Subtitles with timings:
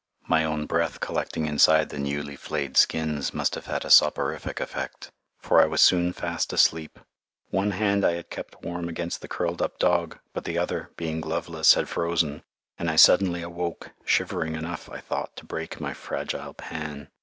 [0.27, 5.11] My own breath collecting inside the newly flayed skin must have had a soporific effect,
[5.37, 6.97] for I was soon fast asleep.
[7.51, 11.21] One hand I had kept warm against the curled up dog, but the other, being
[11.21, 12.41] gloveless, had frozen,
[12.79, 17.09] and I suddenly awoke, shivering enough, I thought, to break my fragile pan.